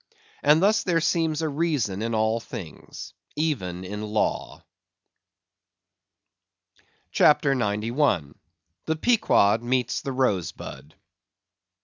[0.41, 4.65] And thus there seems a reason in all things, even in law.
[7.11, 8.33] CHAPTER 91.
[8.85, 10.95] The Pequod Meets The Rose Bud.